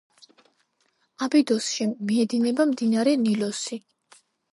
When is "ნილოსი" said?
3.27-3.79